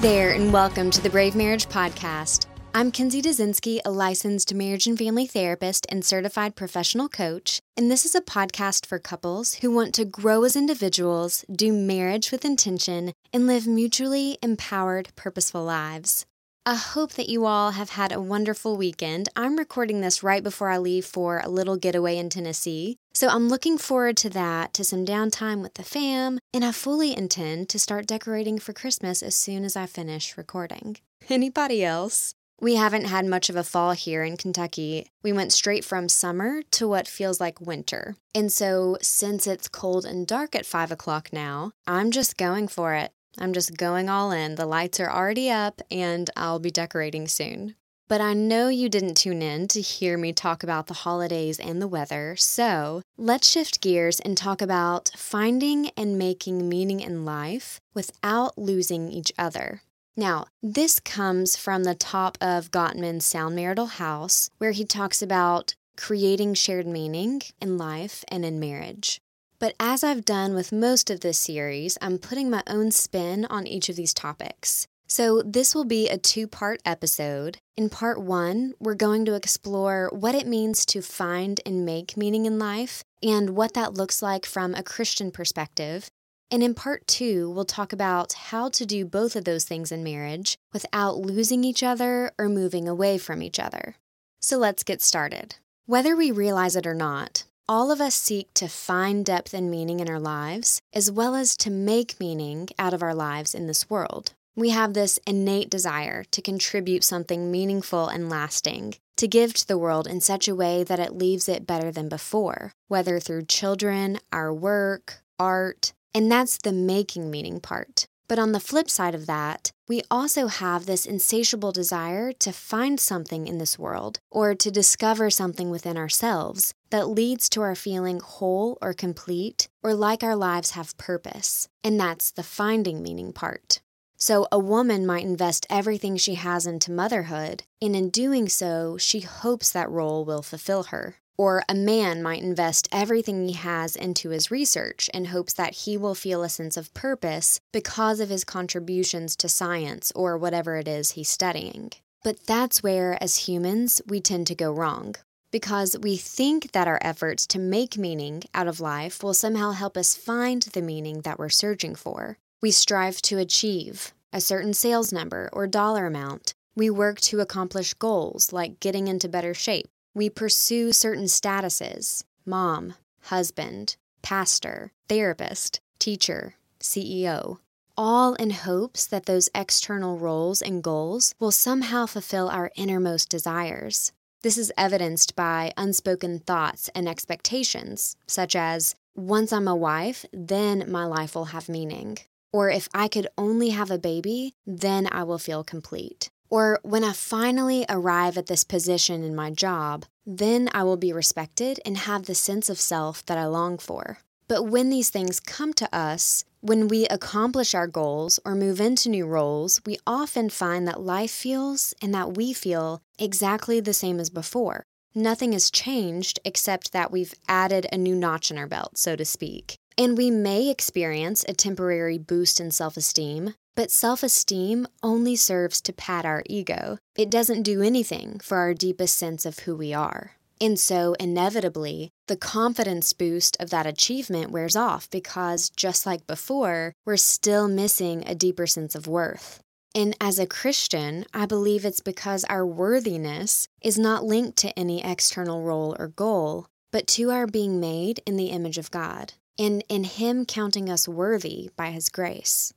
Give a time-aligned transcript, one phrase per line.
[0.00, 2.46] There, and welcome to the Brave Marriage Podcast.
[2.72, 8.06] I'm Kinsey Dazinski, a licensed marriage and family therapist and certified professional coach, and this
[8.06, 13.12] is a podcast for couples who want to grow as individuals, do marriage with intention,
[13.30, 16.24] and live mutually empowered, purposeful lives.
[16.64, 19.28] I hope that you all have had a wonderful weekend.
[19.36, 22.96] I'm recording this right before I leave for a little getaway in Tennessee.
[23.12, 27.16] So I'm looking forward to that, to some downtime with the fam, and I fully
[27.16, 30.96] intend to start decorating for Christmas as soon as I finish recording.
[31.28, 32.34] Anybody else?
[32.60, 35.10] We haven't had much of a fall here in Kentucky.
[35.22, 38.16] We went straight from summer to what feels like winter.
[38.34, 42.94] And so, since it's cold and dark at 5 o'clock now, I'm just going for
[42.94, 43.12] it.
[43.38, 44.56] I'm just going all in.
[44.56, 47.76] The lights are already up, and I'll be decorating soon.
[48.10, 51.80] But I know you didn't tune in to hear me talk about the holidays and
[51.80, 57.80] the weather, so let's shift gears and talk about finding and making meaning in life
[57.94, 59.82] without losing each other.
[60.16, 65.76] Now, this comes from the top of Gottman's Sound Marital House, where he talks about
[65.96, 69.20] creating shared meaning in life and in marriage.
[69.60, 73.68] But as I've done with most of this series, I'm putting my own spin on
[73.68, 74.88] each of these topics.
[75.10, 77.58] So, this will be a two part episode.
[77.76, 82.46] In part one, we're going to explore what it means to find and make meaning
[82.46, 86.08] in life and what that looks like from a Christian perspective.
[86.48, 90.04] And in part two, we'll talk about how to do both of those things in
[90.04, 93.96] marriage without losing each other or moving away from each other.
[94.40, 95.56] So, let's get started.
[95.86, 99.98] Whether we realize it or not, all of us seek to find depth and meaning
[99.98, 103.90] in our lives, as well as to make meaning out of our lives in this
[103.90, 104.34] world.
[104.60, 109.78] We have this innate desire to contribute something meaningful and lasting, to give to the
[109.78, 114.18] world in such a way that it leaves it better than before, whether through children,
[114.30, 118.06] our work, art, and that's the making meaning part.
[118.28, 123.00] But on the flip side of that, we also have this insatiable desire to find
[123.00, 128.20] something in this world or to discover something within ourselves that leads to our feeling
[128.20, 131.66] whole or complete or like our lives have purpose.
[131.82, 133.80] And that's the finding meaning part.
[134.22, 139.20] So, a woman might invest everything she has into motherhood, and in doing so, she
[139.20, 141.16] hopes that role will fulfill her.
[141.38, 145.96] Or a man might invest everything he has into his research in hopes that he
[145.96, 150.86] will feel a sense of purpose because of his contributions to science or whatever it
[150.86, 151.90] is he's studying.
[152.22, 155.14] But that's where, as humans, we tend to go wrong.
[155.50, 159.96] Because we think that our efforts to make meaning out of life will somehow help
[159.96, 162.36] us find the meaning that we're searching for.
[162.60, 166.54] We strive to achieve a certain sales number or dollar amount.
[166.76, 172.94] We work to accomplish goals like getting into better shape we pursue certain statuses mom,
[173.24, 177.58] husband, pastor, therapist, teacher, CEO,
[177.96, 184.12] all in hopes that those external roles and goals will somehow fulfill our innermost desires.
[184.42, 190.90] This is evidenced by unspoken thoughts and expectations, such as, once I'm a wife, then
[190.90, 192.18] my life will have meaning.
[192.52, 196.30] Or if I could only have a baby, then I will feel complete.
[196.48, 201.12] Or when I finally arrive at this position in my job, then I will be
[201.12, 204.18] respected and have the sense of self that I long for.
[204.48, 209.08] But when these things come to us, when we accomplish our goals or move into
[209.08, 214.18] new roles, we often find that life feels and that we feel exactly the same
[214.18, 214.82] as before.
[215.14, 219.24] Nothing has changed except that we've added a new notch in our belt, so to
[219.24, 219.76] speak.
[220.00, 225.78] And we may experience a temporary boost in self esteem, but self esteem only serves
[225.82, 226.96] to pat our ego.
[227.16, 230.36] It doesn't do anything for our deepest sense of who we are.
[230.58, 236.94] And so, inevitably, the confidence boost of that achievement wears off because, just like before,
[237.04, 239.60] we're still missing a deeper sense of worth.
[239.94, 245.04] And as a Christian, I believe it's because our worthiness is not linked to any
[245.04, 249.84] external role or goal, but to our being made in the image of God, and
[249.90, 252.72] in Him counting us worthy by His grace.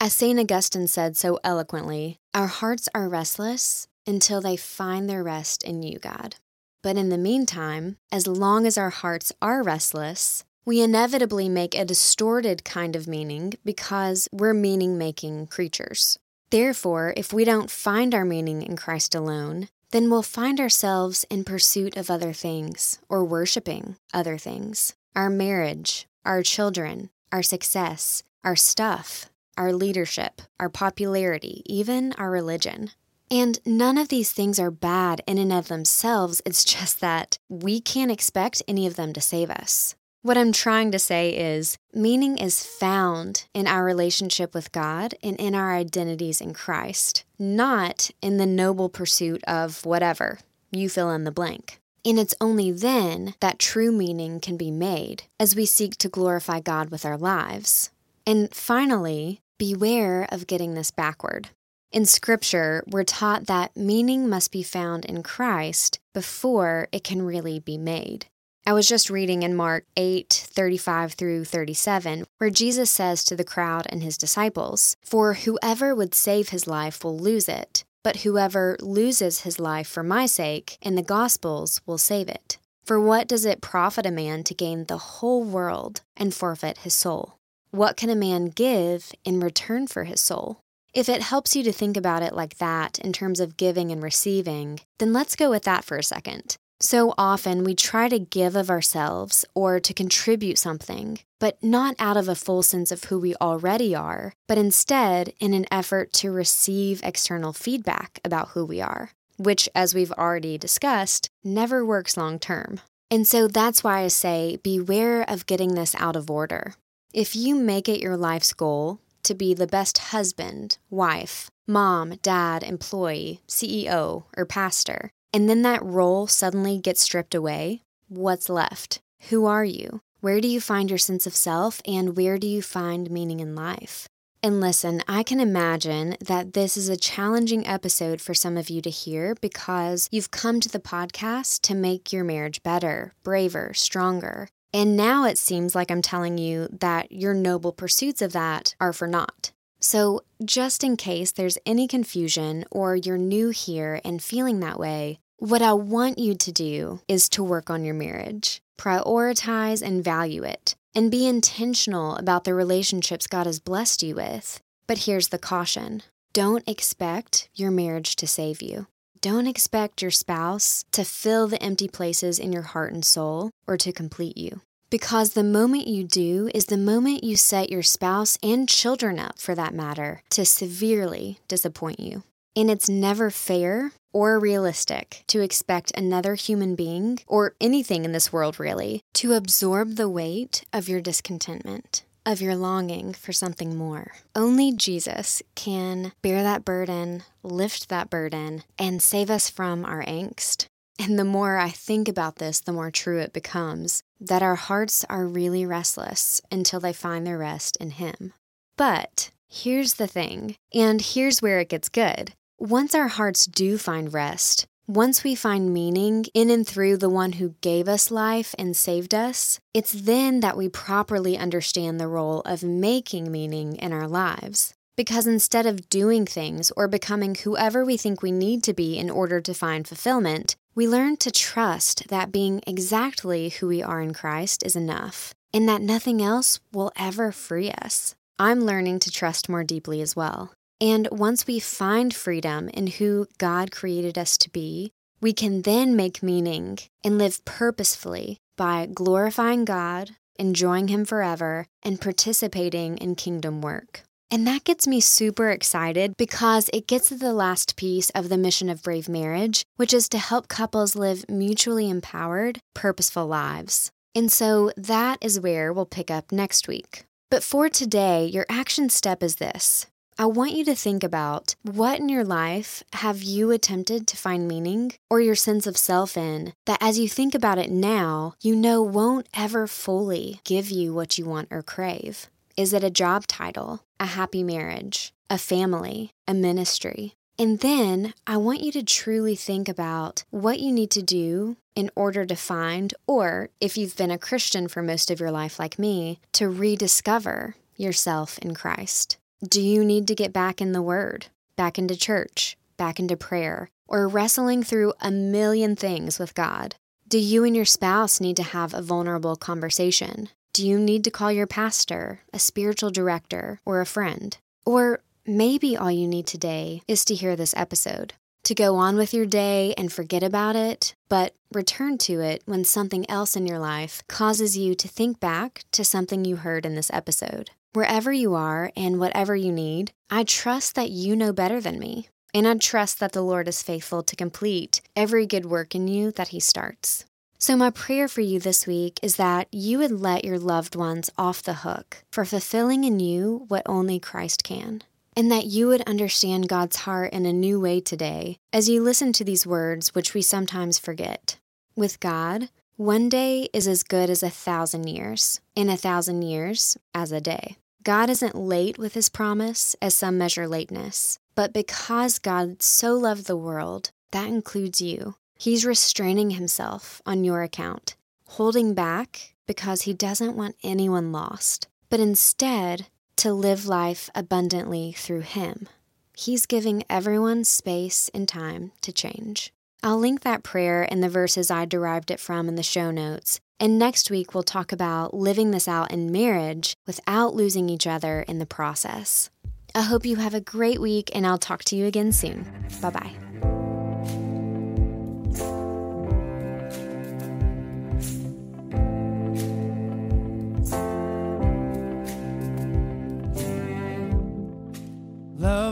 [0.00, 0.38] As St.
[0.38, 5.98] Augustine said so eloquently, our hearts are restless until they find their rest in you,
[5.98, 6.36] God.
[6.80, 11.84] But in the meantime, as long as our hearts are restless, we inevitably make a
[11.84, 16.18] distorted kind of meaning because we're meaning making creatures.
[16.50, 21.42] Therefore, if we don't find our meaning in Christ alone, then we'll find ourselves in
[21.42, 28.54] pursuit of other things or worshiping other things our marriage, our children, our success, our
[28.54, 32.90] stuff, our leadership, our popularity, even our religion.
[33.30, 36.42] And none of these things are bad in and of themselves.
[36.44, 39.94] It's just that we can't expect any of them to save us.
[40.20, 45.36] What I'm trying to say is meaning is found in our relationship with God and
[45.40, 50.40] in our identities in Christ, not in the noble pursuit of whatever.
[50.70, 51.80] You fill in the blank.
[52.08, 56.58] And it's only then that true meaning can be made as we seek to glorify
[56.58, 57.90] God with our lives.
[58.26, 61.50] And finally, beware of getting this backward.
[61.92, 67.60] In Scripture, we're taught that meaning must be found in Christ before it can really
[67.60, 68.24] be made.
[68.64, 73.44] I was just reading in Mark 8 35 through 37, where Jesus says to the
[73.44, 78.76] crowd and his disciples, For whoever would save his life will lose it, but whoever
[78.80, 82.58] loses his life for my sake in the Gospels will save it.
[82.84, 86.94] For what does it profit a man to gain the whole world and forfeit his
[86.94, 87.38] soul?
[87.70, 90.60] What can a man give in return for his soul?
[90.94, 94.02] If it helps you to think about it like that in terms of giving and
[94.02, 96.56] receiving, then let's go with that for a second.
[96.80, 102.16] So often we try to give of ourselves or to contribute something, but not out
[102.16, 106.30] of a full sense of who we already are, but instead in an effort to
[106.30, 112.38] receive external feedback about who we are, which, as we've already discussed, never works long
[112.38, 112.80] term.
[113.10, 116.74] And so that's why I say beware of getting this out of order.
[117.12, 122.62] If you make it your life's goal to be the best husband, wife, mom, dad,
[122.62, 129.00] employee, CEO, or pastor, and then that role suddenly gets stripped away, what's left?
[129.30, 130.00] Who are you?
[130.20, 131.80] Where do you find your sense of self?
[131.86, 134.08] And where do you find meaning in life?
[134.42, 138.80] And listen, I can imagine that this is a challenging episode for some of you
[138.82, 144.48] to hear because you've come to the podcast to make your marriage better, braver, stronger.
[144.72, 148.92] And now it seems like I'm telling you that your noble pursuits of that are
[148.92, 149.52] for naught.
[149.80, 155.20] So, just in case there's any confusion or you're new here and feeling that way,
[155.38, 160.42] what I want you to do is to work on your marriage, prioritize and value
[160.42, 164.60] it, and be intentional about the relationships God has blessed you with.
[164.88, 166.02] But here's the caution
[166.32, 168.86] don't expect your marriage to save you.
[169.20, 173.76] Don't expect your spouse to fill the empty places in your heart and soul or
[173.76, 174.60] to complete you.
[174.90, 179.38] Because the moment you do is the moment you set your spouse and children up,
[179.38, 182.22] for that matter, to severely disappoint you.
[182.56, 188.32] And it's never fair or realistic to expect another human being, or anything in this
[188.32, 194.12] world really, to absorb the weight of your discontentment, of your longing for something more.
[194.34, 200.64] Only Jesus can bear that burden, lift that burden, and save us from our angst.
[200.98, 205.04] And the more I think about this, the more true it becomes that our hearts
[205.08, 208.32] are really restless until they find their rest in Him.
[208.76, 212.34] But here's the thing, and here's where it gets good.
[212.58, 217.32] Once our hearts do find rest, once we find meaning in and through the one
[217.32, 222.40] who gave us life and saved us, it's then that we properly understand the role
[222.46, 224.72] of making meaning in our lives.
[224.96, 229.10] Because instead of doing things or becoming whoever we think we need to be in
[229.10, 234.14] order to find fulfillment, we learn to trust that being exactly who we are in
[234.14, 238.14] Christ is enough and that nothing else will ever free us.
[238.38, 240.52] I'm learning to trust more deeply as well.
[240.80, 245.96] And once we find freedom in who God created us to be, we can then
[245.96, 253.62] make meaning and live purposefully by glorifying God, enjoying Him forever, and participating in kingdom
[253.62, 254.04] work.
[254.30, 258.36] And that gets me super excited because it gets to the last piece of the
[258.36, 263.90] mission of Brave Marriage, which is to help couples live mutually empowered, purposeful lives.
[264.14, 267.04] And so that is where we'll pick up next week.
[267.30, 269.86] But for today, your action step is this.
[270.20, 274.48] I want you to think about what in your life have you attempted to find
[274.48, 278.56] meaning or your sense of self in that as you think about it now, you
[278.56, 282.28] know won't ever fully give you what you want or crave.
[282.58, 287.14] Is it a job title, a happy marriage, a family, a ministry?
[287.38, 291.88] And then I want you to truly think about what you need to do in
[291.94, 295.78] order to find, or if you've been a Christian for most of your life like
[295.78, 299.18] me, to rediscover yourself in Christ.
[299.40, 303.70] Do you need to get back in the Word, back into church, back into prayer,
[303.86, 306.74] or wrestling through a million things with God?
[307.06, 310.30] Do you and your spouse need to have a vulnerable conversation?
[310.52, 314.36] Do you need to call your pastor, a spiritual director, or a friend?
[314.66, 318.14] Or maybe all you need today is to hear this episode,
[318.44, 322.64] to go on with your day and forget about it, but return to it when
[322.64, 326.74] something else in your life causes you to think back to something you heard in
[326.74, 327.50] this episode.
[327.72, 332.08] Wherever you are and whatever you need, I trust that you know better than me.
[332.34, 336.10] And I trust that the Lord is faithful to complete every good work in you
[336.12, 337.04] that He starts.
[337.40, 341.08] So, my prayer for you this week is that you would let your loved ones
[341.16, 344.82] off the hook for fulfilling in you what only Christ can,
[345.14, 349.12] and that you would understand God's heart in a new way today as you listen
[349.12, 351.38] to these words, which we sometimes forget.
[351.76, 356.76] With God, one day is as good as a thousand years, and a thousand years
[356.92, 357.56] as a day.
[357.84, 363.28] God isn't late with his promise, as some measure lateness, but because God so loved
[363.28, 365.14] the world, that includes you.
[365.38, 367.94] He's restraining himself on your account,
[368.26, 375.20] holding back because he doesn't want anyone lost, but instead to live life abundantly through
[375.20, 375.68] him.
[376.12, 379.52] He's giving everyone space and time to change.
[379.80, 383.38] I'll link that prayer and the verses I derived it from in the show notes.
[383.60, 388.22] And next week, we'll talk about living this out in marriage without losing each other
[388.22, 389.30] in the process.
[389.72, 392.44] I hope you have a great week, and I'll talk to you again soon.
[392.82, 393.27] Bye bye.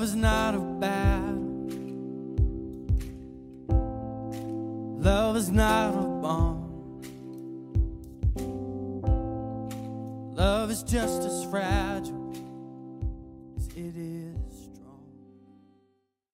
[0.06, 1.34] Is not a battle.
[5.00, 6.62] Love is not a bomb.
[10.36, 12.25] Love is just as fragile.